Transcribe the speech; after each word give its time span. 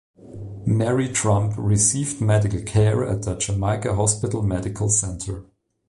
Mary 0.65 1.07
Trump 1.09 1.53
received 1.59 2.19
medical 2.21 2.63
care 2.63 3.07
at 3.07 3.21
the 3.21 3.35
Jamaica 3.35 3.93
Hospital 3.93 4.41
Medical 4.41 4.89
Center. 4.89 5.45